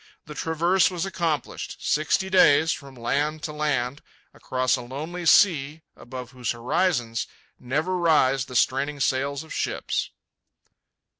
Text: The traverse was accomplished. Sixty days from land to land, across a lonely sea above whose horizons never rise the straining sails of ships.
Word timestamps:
The 0.25 0.33
traverse 0.33 0.89
was 0.89 1.05
accomplished. 1.05 1.77
Sixty 1.79 2.27
days 2.27 2.71
from 2.71 2.95
land 2.95 3.43
to 3.43 3.53
land, 3.53 4.01
across 4.33 4.75
a 4.75 4.81
lonely 4.81 5.27
sea 5.27 5.83
above 5.95 6.31
whose 6.31 6.49
horizons 6.53 7.27
never 7.59 7.95
rise 7.95 8.45
the 8.45 8.55
straining 8.55 8.99
sails 8.99 9.43
of 9.43 9.53
ships. 9.53 10.09